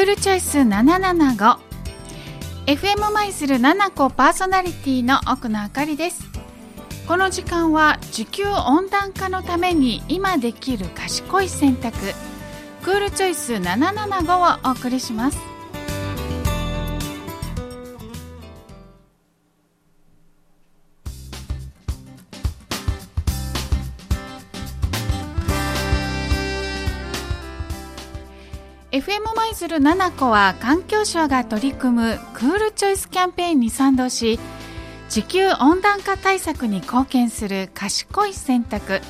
[0.00, 1.58] ールチョイス775
[2.64, 6.22] FM マイスル7個パーソナリティの奥野あかりです。
[7.06, 11.98] この時間は地球温暖化のために今できる賢い選択
[12.82, 15.49] クールチョイス775をお送りします。
[28.92, 34.40] FM 舞鶴7個は環境省が取り組むクールチョイスキャンペーンに賛同し
[35.08, 39.00] 地球温暖化対策に貢献する賢い選択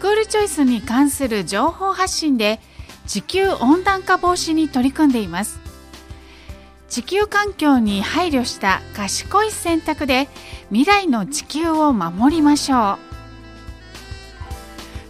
[0.00, 2.60] クールチョイスに関する情報発信で
[3.06, 5.60] 地球温暖化防止に取り組んでいます
[6.90, 10.28] 地球環境に配慮した賢い選択で
[10.68, 13.15] 未来の地球を守りましょう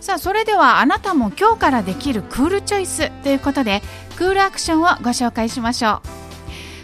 [0.07, 3.83] さあそれではあなたも今日からできるクールチョイスということで
[4.17, 6.01] クールアクションをご紹介しましょ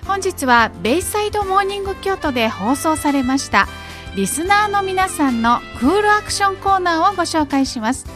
[0.03, 0.07] う。
[0.09, 3.69] 本日はベイサイドモーニング京都で放送されました
[4.17, 8.07] リスナーの皆さんのクールアクションコーナーをご紹介します。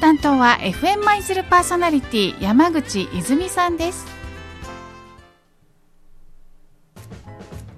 [0.00, 4.13] 担当は FM 舞鶴パーソナリティ山口泉さんです。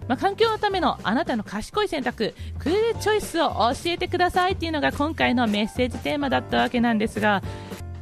[0.08, 7.42] まあ、環境のためのあなたの賢い選択クールチョイスを教えてくださいっていうのが今回のメッセージテーマだったわけなんですが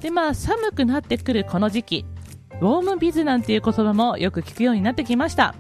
[0.01, 2.05] で、まあ、寒くなってくるこの時期
[2.61, 5.55] ウォームビズなんていう言葉もよく聞くようになってきました。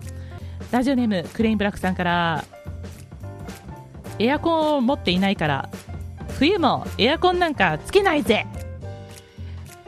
[0.70, 2.44] ラジオネームクレインブラックさんから
[4.18, 5.68] エアコンを持っていないから
[6.38, 8.46] 冬もエアコンなんかつけないぜ。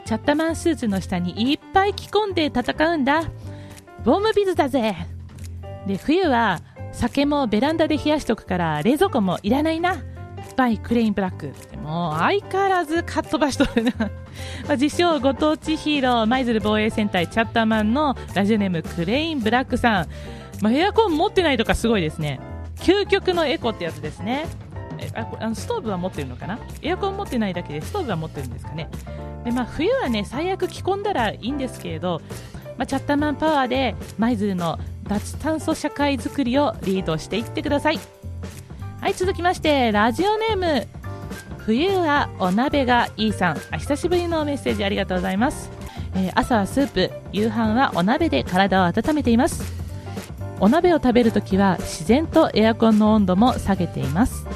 [0.04, 3.20] チャッタマンスーツの下にいっぱい着込んで戦うんだ。
[3.20, 4.94] ウォームビズだぜ。
[5.86, 6.60] で冬は
[6.92, 9.96] 酒もベランダで冷やしとくから冷蔵庫もいらないな。
[10.56, 13.92] バイクレインブラックもう相変わらずかっ飛ばしとるな。
[13.98, 14.08] ま
[14.70, 20.08] あ自称ご当地ヒーロー舞鶴防衛戦隊チャッターマンのラジオネームクレインブラックさん、
[20.62, 22.40] まあ、エアコン持ってないとかすごいですね。
[22.76, 24.46] 究極のエコってやつですね。
[24.98, 26.58] えああのストーブは持ってるのかな？
[26.80, 28.88] エアコン持ってないだけでストーブは持ってるんですかね。
[29.44, 32.22] で、まあ、冬はね最悪着込んだらいいんですけれど、
[32.78, 34.78] まあ、チャッターマンパワーで舞鶴の
[35.08, 37.98] 脱炭素社会づくりをリードしていってください。
[39.00, 40.86] はい続きましてラジオネーム
[41.58, 43.56] 冬はお鍋がいいさん。
[43.70, 45.70] あ久しぶりのメッセージありがとうございます、
[46.14, 49.62] えー朝はスープ夕飯はお鍋で体を温めています。
[50.58, 54.46] お鍋を食べるときは自然とエアコンの温度も下げています。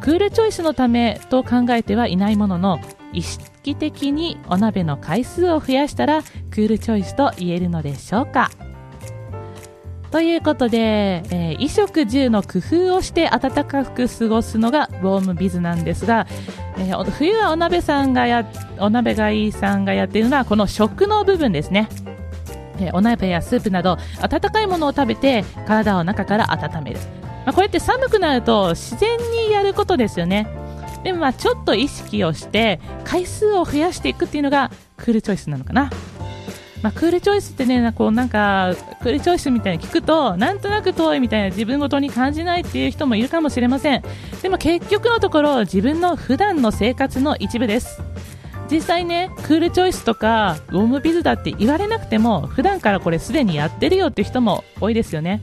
[0.00, 2.80] クールチョイスのためと考えてはいないものの
[3.12, 8.50] 意識的にお鍋の回数を増やしたらクールチョイスと言えるのでしょうか。
[10.10, 16.26] ということで、えー衣食住の工夫をして暖かく過ごすのがウォームビズなんですが、
[16.78, 21.88] えー冬はお鍋さんがやお鍋がいいさんがやっているのはこの食の部分ですね。
[22.80, 26.98] えーお鍋やスープなど温かいものを食べて体を中から温める、
[27.44, 30.46] まあ、これって寒くなると自然にやることですよね。
[31.04, 35.90] でもまあちょっと意識をして回数を増やしていくっていうのがクールチョイスなのかな。
[36.82, 44.02] まあ、クールチョイスってね、こうなんか、クールチョイスみたいに聞くと、なんとなく遠いみたいな自分ごとに感じないっていう人もいるかもしれません。
[44.42, 48.00] でも結局のところ、自分の普段の生活の一部です。
[48.70, 55.40] 実際ね、クールチョイスとか、ウォームビズだって言われなくても、普段からこれすでにやってるよっていう人も多いですよね。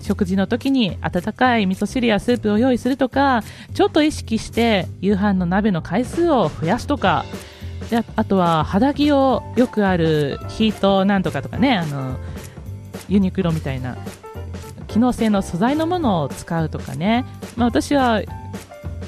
[0.00, 3.42] 食事の時に温かい味噌汁やスープを用意するとか、
[3.74, 7.24] ちょっと意識して夕飯の鍋の回数を増やすとか、
[7.90, 12.18] であとは肌着をよくあるヒートなんとかとかねあの
[13.08, 13.96] ユニクロみたいな
[14.88, 17.24] 機能性の素材のものを使うとかね、
[17.56, 18.22] まあ、私は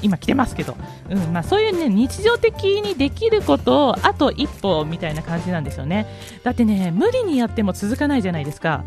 [0.01, 0.77] 今着てますけど、
[1.09, 6.07] うんまあ、そういう、ね、日常的にできることをあと一歩みたいな感じなんですよね。
[6.43, 8.83] だってね無理にやっても続かないじゃないですか。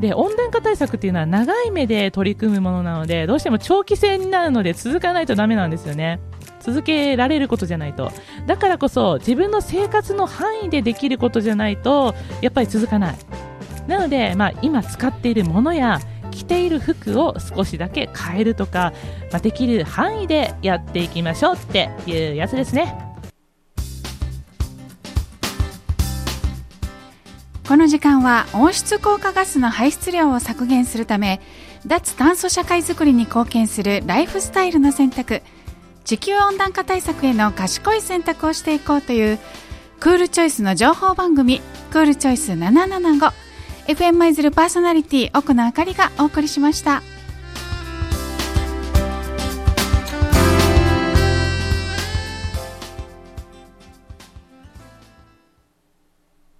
[0.00, 6.20] で温暖化対策っていうのは長い目で取り組むものなのでどうしても長期戦になるので続かないとダメなんですよね。
[6.66, 8.10] 続けられることじゃないと。
[8.46, 13.16] だからこそ自分の生活の範囲でできることじゃないとやっぱり続かない。
[13.86, 16.00] なので、まあ、今使っているものや
[16.32, 18.92] 着ている服を少しだけ変えるとか、
[19.30, 22.94] まあ、できる範囲でやっていきましょうっていうやつですね。
[27.68, 31.40] この時間は温室効果ガスの排出量を削減するため
[31.84, 35.42] 脱炭素社会づくりに貢献するライフスタイルの選択。
[36.06, 39.40] 地球温暖化対策への賢い選択をしていこうという
[39.98, 41.60] クールチョイスの情報番組
[41.90, 43.32] クールチョイス775
[43.88, 47.02] FM 舞鶴パーソナリティ奥野あかりがお送りしました。